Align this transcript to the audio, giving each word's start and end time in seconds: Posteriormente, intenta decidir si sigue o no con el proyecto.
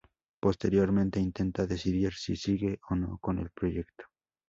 Posteriormente, 0.41 1.19
intenta 1.19 1.67
decidir 1.67 2.11
si 2.15 2.35
sigue 2.35 2.79
o 2.89 2.95
no 2.95 3.19
con 3.19 3.37
el 3.37 3.51
proyecto. 3.51 4.05